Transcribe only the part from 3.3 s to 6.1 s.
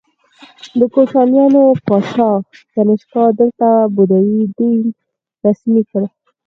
دلته بودايي دین رسمي کړ